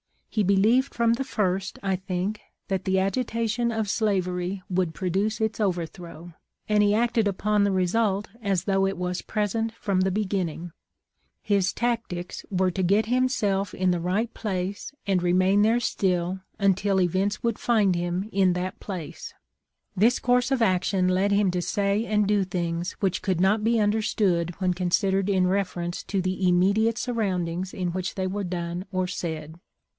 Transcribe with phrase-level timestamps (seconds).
[0.31, 5.59] He believed from the first, I think, that the agitation of slavery would produce its
[5.59, 6.33] overthrow,
[6.67, 10.71] and he acted upon the result as though it was present from the beginning.
[11.43, 14.33] His tactics were to get himself in THE LIFE OF LINCOLN.
[14.33, 18.79] 529 the right place and remain there still, until events would find him in that
[18.79, 19.33] place.
[19.97, 23.79] This course of action led him to say and do things which could not be
[23.81, 29.05] understood when considered in reference to the immediate surroundings in which they were done or
[29.05, 29.59] said.